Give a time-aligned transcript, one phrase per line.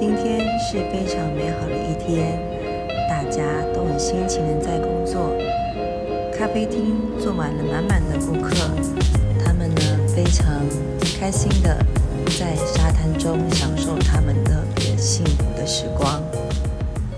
[0.00, 2.38] 今天是非常美好的一天
[3.08, 3.42] 大家
[3.74, 5.36] 都很辛勤的在工作
[6.32, 8.54] 咖啡厅坐满了满满的顾客
[9.44, 10.46] 他们呢非常
[11.18, 11.84] 开心的
[12.38, 14.64] 在沙滩中享受他们的
[14.96, 16.27] 幸福的时光。